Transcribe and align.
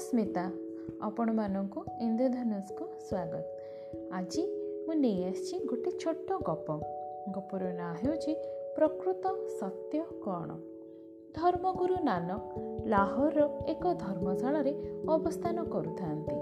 ସ୍ମିତା 0.00 0.50
ଆପଣମାନଙ୍କୁ 1.00 1.84
ଇନ୍ଦ୍ରଧନୁଷକୁ 2.00 2.84
ସ୍ୱାଗତ। 3.08 3.44
ଆଜି 4.12 4.42
ମୁଁ 4.86 4.94
ନେଇ 4.94 5.24
ଆସିଛି 5.24 5.66
ଗୋଟେ 5.66 5.90
ଛୋଟ 5.90 6.38
ଗପ। 6.42 6.80
ଗପର 7.34 7.72
ନାଁ 7.72 7.94
ହେଉଛି 7.94 8.34
ପ୍ରକୃତ 8.76 9.34
ସତ୍ୟ 9.60 10.00
କ'ଣ? 10.00 10.54
ଧର୍ମଗୁରୁ 11.34 11.96
ନାନକ 12.04 12.42
ଲାହୋରର 12.86 13.48
ଏକ 13.68 13.94
ଧର୍ମଶାଳାରେ 13.94 14.72
ଅବସ୍ଥାନ 15.08 15.64
କରୁଥାନ୍ତି। 15.64 16.36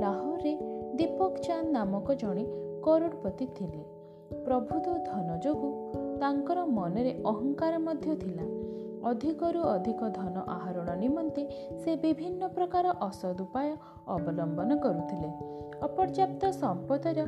ଲାହୋରରେ 0.00 0.58
ଦୀପକ 0.94 1.34
ଚାନ୍ଦ 1.36 1.70
ନାମକ 1.70 2.14
ଜଣେ 2.14 2.44
କରୋଡ଼ପତି 2.82 3.46
ଥିଲେ। 3.46 3.84
ପ୍ରଭୁତ 4.44 4.98
ଧନ 5.06 5.38
ଯୋଗୁଁ 5.38 5.92
ତାଙ୍କର 6.20 6.64
ମନରେ 6.64 7.22
ଅହଙ୍କାର 7.26 7.78
ମଧ୍ୟ 7.78 8.16
ଥିଲା। 8.16 8.59
ଅଧିକରୁ 9.04 9.60
ଅଧିକ 9.62 10.08
ଧନ 10.08 10.36
ଆହରଣ 10.48 10.94
ନିମନ୍ତେ 10.94 11.42
ସେ 11.84 11.96
ବିଭିନ୍ନ 11.96 12.48
ପ୍ରକାର 12.48 12.86
ଅସଦ୍ 13.00 13.40
ଉପାୟ 13.42 13.70
ଅବଲମ୍ବନ 14.06 14.76
କରୁଥିଲେ। 14.76 15.30
ଅପର୍ଯ୍ୟାପ୍ତ 15.82 16.42
ସମ୍ପଦର 16.52 17.18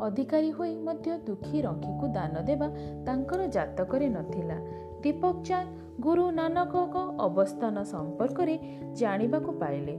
ଅଧିକାରୀ 0.00 0.50
ହୋଇ 0.50 0.76
ମଧ୍ୟ 0.76 1.18
ଦୁଃଖୀ 1.26 1.62
ରକ୍ଷୀକୁ 1.62 2.08
ଦାନ 2.08 2.34
ଦେବା 2.42 2.68
ତାଙ୍କର 3.06 3.46
ଜାତକରେ 3.46 4.08
ନଥିଲା। 4.08 4.56
ଦୀପକ 5.02 5.42
ଚାନ୍ଦ 5.42 5.70
ଗୁରୁ 6.00 6.30
ନାନକଙ୍କ 6.30 6.96
ଅବସ୍ଥାନ 7.18 7.82
ସମ୍ପର୍କରେ 7.82 8.58
ଜାଣିବାକୁ 8.94 9.52
ପାଇଲେ। 9.52 9.94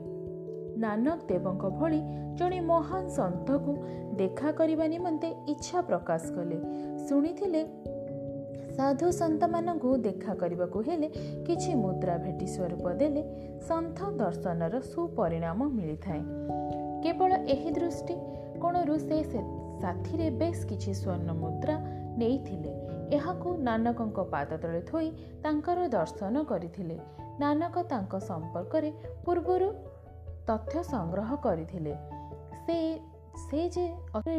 ନାନକ 0.77 1.19
ଦେବଙ୍କ 1.27 1.63
ଭଳି 1.69 2.01
ଜଣେ 2.35 2.59
ମହାନ 2.61 3.07
ସନ୍ଥକୁ 3.07 3.71
ଦେଖା 4.15 4.51
କରିବା 4.51 4.87
ନିମନ୍ତେ 4.87 5.29
ଇଚ୍ଛା 5.47 5.81
ପ୍ରକାଶ 5.81 6.23
କଲେ। 6.35 6.57
ଶୁଣିଥିଲେ 7.07 7.61
ସାଧୁ 8.77 9.07
ସନ୍ଥମାନଙ୍କୁ 9.11 9.89
ଦେଖା 9.97 10.33
କରିବାକୁ 10.35 10.79
ହେଲେ 10.81 11.07
କିଛି 11.47 11.75
ମୁଦ୍ରା 11.75 12.15
ଭେଟି 12.17 12.47
ସ୍ୱରୂପ 12.47 12.85
ଦେଲେ 12.93 13.23
ସନ୍ଥ 13.67 13.97
ଦର୍ଶନର 14.11 14.79
ସୁପରିଣାମ 14.81 15.67
ମିଳିଥାଏ। 15.69 16.21
କେବଳ 17.03 17.31
ଏହି 17.53 17.71
ଦୃଷ୍ଟି 17.71 18.15
କୋଣରୁ 18.61 18.95
ସେ 18.99 19.17
ସାଥିରେ 19.81 20.29
ବେଶ 20.29 20.65
କିଛି 20.65 20.93
ସ୍ୱର୍ଣ୍ଣ 20.93 21.29
ମୁଦ୍ରା 21.33 21.75
ନେଇଥିଲେ। 22.17 22.71
ଏହାକୁ 23.15 23.49
ନାନକଙ୍କ 23.57 24.19
ପାଦ 24.23 24.57
ତଳେ 24.57 24.81
ଥୋଇ 24.81 25.09
ତାଙ୍କର 25.43 25.87
ଦର୍ଶନ 25.87 26.43
କରିଥିଲେ। 26.43 26.97
ନାନକ 27.39 27.75
ତାଙ୍କ 27.83 28.13
ସମ୍ପର୍କରେ 28.19 28.91
ପୂର୍ବରୁ 29.25 29.69
ତଥ୍ୟ 30.47 30.83
ସଂଗ୍ରହ 30.83 31.35
କରିଥିଲେ। 31.35 31.93
ସେ 32.65 32.77
ସେ 33.49 33.61
ଯେ 33.69 33.85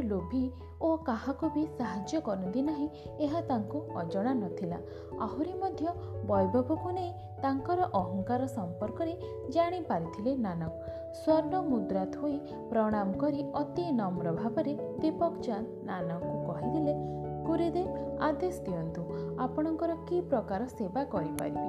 ଲୋଭୀ 0.02 0.44
ଓ 0.84 0.88
କାହାକୁ 1.06 1.48
ବି 1.54 1.62
ସାହାଯ୍ୟ 1.78 2.20
କରନ୍ତି 2.20 2.62
ନାହିଁ 2.62 2.88
ଏହା 3.18 3.40
ତାଙ୍କୁ 3.40 3.78
ଅଜଣା 3.96 4.32
ନଥିଲା। 4.34 4.78
ଆହୁରି 5.26 5.54
ମଧ୍ୟ 5.54 5.86
ବୈଭବକୁ 6.26 6.88
ନେଇ 6.90 7.10
ତାଙ୍କର 7.42 7.80
ଅହଙ୍କାର 8.00 8.42
ସମ୍ପର୍କରେ 8.48 9.14
ଜାଣିପାରିଥିଲେ 9.50 10.32
ନାନକ। 10.36 10.72
ସ୍ୱର୍ଣ୍ଣ 11.14 11.54
ମୁଦ୍ରା 11.70 12.04
ଥୋଇ 12.14 12.36
ପ୍ରଣାମ 12.70 13.08
କରି 13.18 13.40
ଅତି 13.54 13.84
ନମ୍ର 13.92 14.28
ଭାବରେ 14.32 14.72
ଦୀପକ 15.00 15.32
ଚାନ୍ଦ 15.40 15.66
ନାନକଙ୍କୁ 15.84 16.38
କହିଥିଲେ 16.48 16.94
ଗୁରୁଦେବ 17.46 17.88
ଆଦେଶ 18.20 18.56
ଦିଅନ୍ତୁ 18.66 19.02
ଆପଣଙ୍କର 19.38 19.92
କି 20.08 20.16
ପ୍ରକାର 20.30 20.60
ସେବା 20.68 21.02
କରିପାରିବି? 21.04 21.68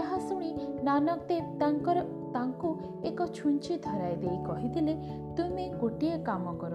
ଏହା 0.00 0.16
ଶୁଣି 0.28 0.50
ନାନକ 0.82 1.20
ଦେବ 1.28 1.44
ତାଙ୍କର 1.60 1.98
ତାଙ୍କୁ 2.34 2.68
ଏକ 3.04 3.18
ଛୁଞ୍ଚି 3.34 3.74
ଧରାଇ 3.86 4.16
ଦେଇ 4.16 4.38
କହିଥିଲେ 4.48 4.94
ତୁମେ 5.36 5.64
ଗୋଟିଏ 5.80 6.16
କାମ 6.24 6.44
କର 6.58 6.74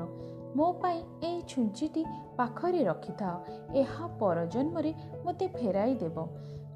ମୋ 0.58 0.67
ପାଇଁ 0.73 1.00
ଏହି 1.23 1.41
ଛୁଞ୍ଚିଟି 1.50 2.03
ପାଖରେ 2.38 2.83
ରଖିଥାଅ। 2.83 3.36
ଏହା 3.75 4.05
ପରଜନ୍ମରେ 4.19 4.91
ମୋତେ 5.25 5.47
ଫେରାଇ 5.47 5.95
ଦେବ। 5.95 6.27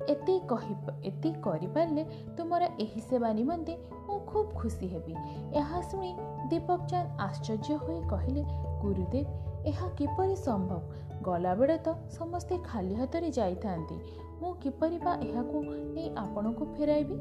ଏତିକି 0.10 0.48
କହି 0.48 0.76
ଏତିକି 1.04 1.42
କରିପାରିଲେ 1.42 2.04
ତୁମର 2.38 2.70
ଏହି 2.80 3.02
ସେବା 3.02 3.30
ନିମନ୍ତେ 3.34 3.78
ମୁଁ 4.08 4.20
ଖୁବ୍ 4.26 4.52
ଖୁସି 4.56 4.88
ହେବି। 4.88 5.14
ଏହା 5.53 5.81
ଶୁଣି 5.81 6.12
ଦୀପକ 6.47 6.80
ଚାନ୍ଦ 6.88 7.09
ଆଶ୍ଚର୍ଯ୍ୟ 7.19 7.78
ହୋଇ 7.78 8.00
କହିଲେ 8.09 8.44
ଗୁରୁଦେବ 8.81 9.28
ଏହା 9.66 9.88
କିପରି 9.98 10.36
ସମ୍ଭବ? 10.36 10.81
ଗଲାବେଳେ 11.22 11.78
ତ 11.78 11.90
ସମସ୍ତେ 12.09 12.58
ଖାଲି 12.63 12.96
ହାତରେ 12.96 13.30
ଯାଇଥାନ୍ତି। 13.31 13.96
ମୁଁ 14.41 14.52
କିପରି 14.62 14.97
ବା 15.06 15.13
ଏହାକୁ 15.28 15.57
ନେଇ 15.96 16.07
ଆପଣଙ୍କୁ 16.24 16.66
ଫେରାଇବି? 16.75 17.18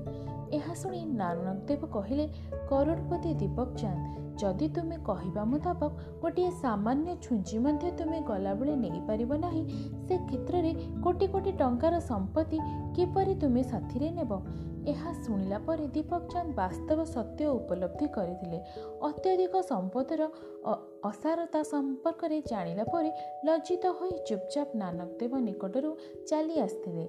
ଏହା 0.59 0.75
ଶୁଣି 0.75 1.01
ନାନକଦେବ 1.21 1.83
କହିଲେ 1.97 2.25
କରୋଡ଼ପତି 2.71 3.35
ଦୀପକ 3.35 3.69
ଚାନ୍ଦ 3.83 4.21
ଯଦି 4.41 4.69
ତୁମେ 4.69 4.97
କହିବା 5.07 5.43
ମୁତାବକ 5.45 5.93
ଗୋଟିଏ 6.23 6.51
ସାମାନ୍ୟ 6.51 7.17
ଛୁଞ୍ଚି 7.23 7.57
ମଧ୍ୟ 7.59 7.91
ତୁମେ 7.99 8.21
ଗଲାବେଳେ 8.21 8.75
ନେଇପାରିବ 8.77 9.31
ନାହିଁ 9.37 9.63
ସେ 10.07 10.15
କ୍ଷେତ୍ରରେ 10.27 10.73
କୋଟି 11.05 11.27
କୋଟି 11.27 11.53
ଟଙ୍କାର 11.53 11.95
ସମ୍ପତ୍ତି 12.01 12.59
କିପରି 12.97 13.35
ତୁମେ 13.35 13.63
ସାଥିରେ 13.63 14.11
ନେବ? 14.11 14.41
ଏହା 14.89 15.11
ଶୁଣିଲା 15.13 15.59
ପରେ 15.67 15.87
ଦୀପକ 15.87 16.23
ଚାନ୍ଦ 16.33 16.55
ବାସ୍ତବ 16.57 16.99
ସତ୍ୟ 17.05 17.47
ଉପଲବ୍ଧି 17.47 18.07
କରିଥିଲେ। 18.07 18.59
ଅତ୍ୟଧିକ 19.03 19.55
ସମ୍ପଦର 19.71 20.21
ଅସାରତା 21.05 21.61
ସମ୍ପର୍କରେ 21.63 22.39
ଜାଣିଲା 22.51 22.85
ପରେ 22.85 23.11
ଲଜ୍ଜିତ 23.45 23.85
ହୋଇ 23.99 24.13
ଚୁପଚାପ 24.29 24.69
ନାନକଦେବ 24.75 25.33
ନିକଟରୁ 25.49 25.91
ଚାଲି 26.29 26.55
ଆସିଥିଲେ। 26.61 27.05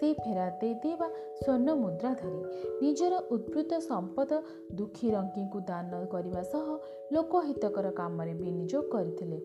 ସେ 0.00 0.14
ଫେରାତ 0.14 0.58
ଦେଇଦେବା 0.60 1.08
ସ୍ୱର୍ଣ୍ଣ 1.42 1.74
ମୁଦ୍ରା 1.74 2.14
ଧରି 2.14 2.40
ନିଜର 2.82 3.14
ଉଦ୍ଭୃତ 3.30 3.78
ସମ୍ପଦ 3.78 4.42
ଦୁଃଖୀ 4.74 5.10
ରଙ୍କିଙ୍କୁ 5.10 5.60
ଦାନ 5.60 6.04
କରିବା 6.06 6.42
ସହ 6.42 6.66
ଲୋକହିତକର 7.12 7.90
କାମରେ 7.90 8.34
ବିନିଯୋଗ 8.34 8.84
କରିଥିଲେ। 8.88 9.38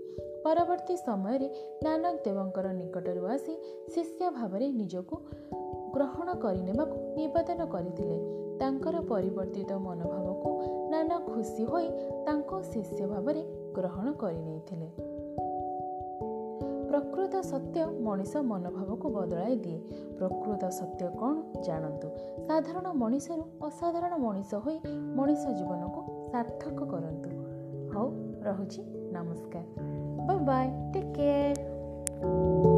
ପରବର୍ତ୍ତୀ 0.44 0.98
ସମୟରେ 0.98 1.48
ନାନକ 1.84 2.16
ଦେବଙ୍କର 2.26 2.74
ନିକଟରୁ 2.74 3.26
ଆସି 3.26 3.54
ଶିଷ୍ୟ 3.94 4.32
ଭାବରେ 4.32 4.72
ନିଜକୁ 4.72 5.16
ଗ୍ରହଣ 5.94 6.34
କରିନେବାକୁ 6.34 6.96
ନିବେଦନ 7.16 7.66
କରିଥିଲେ। 7.66 8.18
ତାଙ୍କର 8.60 8.96
ପରିବର୍ତ୍ତିତ 9.02 9.72
ମନୋଭାବକୁ 9.74 10.50
ନାନା 10.90 11.20
ଖୁସି 11.20 11.64
ହୋଇ 11.64 11.88
ତାଙ୍କ 12.26 12.62
ଶିଷ୍ୟ 12.62 13.08
ଭାବରେ 13.08 13.42
ଗ୍ରହଣ 13.76 14.14
କରିନେଇଥିଲେ 14.14 15.13
ପ୍ରକୃତ 16.94 17.36
ସତ୍ୟ 17.42 17.86
ମଣିଷ 18.02 18.38
ମନୋଭାବକୁ 18.38 19.10
ବଦଳାଇ 19.10 19.56
ଦିଏ। 19.56 19.80
ପ୍ରକୃତ 20.18 20.70
ସତ୍ୟ 20.70 21.06
କ'ଣ 21.20 21.62
ଜାଣନ୍ତୁ। 21.62 22.08
ସାଧାରଣ 22.48 22.92
ମଣିଷରୁ 22.94 23.44
ଅସାଧାରଣ 23.66 24.18
ମଣିଷ 24.18 24.56
ହୋଇ 24.56 24.80
ମଣିଷ 25.16 25.48
ଜୀବନକୁ 25.48 26.30
ସାର୍ଥକ 26.32 26.84
କରନ୍ତୁ। 26.84 27.30
ହଉ 27.94 28.08
ରହୁଛି। 28.44 28.82
ନମସ୍କାର। 29.12 29.66
Bye 30.46 30.92
take 30.94 31.14
care 31.14 32.73